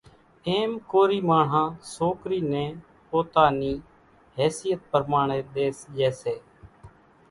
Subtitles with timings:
[0.49, 2.71] ايم ڪورِي ماڻۿان سوڪرِ نين
[3.09, 3.73] پوتا نِي
[4.37, 6.35] حيثيت پرماڻيَ ۮيس ڄيَ سي۔